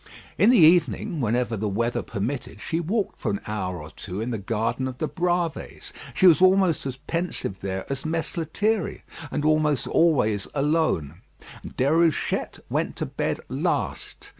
In 0.35 0.49
the 0.49 0.57
evening, 0.57 1.21
whenever 1.21 1.55
the 1.55 1.69
weather 1.69 2.01
permitted, 2.01 2.59
she 2.59 2.79
walked 2.79 3.19
for 3.19 3.29
an 3.29 3.39
hour 3.45 3.79
or 3.79 3.91
two 3.91 4.19
in 4.19 4.31
the 4.31 4.39
garden 4.39 4.87
of 4.87 4.97
the 4.97 5.07
Bravées. 5.07 5.91
She 6.15 6.25
was 6.25 6.41
almost 6.41 6.87
as 6.87 6.97
pensive 6.97 7.59
there 7.59 7.85
as 7.87 8.03
Mess 8.03 8.35
Lethierry, 8.35 9.03
and 9.29 9.45
almost 9.45 9.85
always 9.85 10.47
alone. 10.55 11.21
Déruchette 11.63 12.61
went 12.67 12.95
to 12.95 13.05
bed 13.05 13.41
last. 13.47 14.29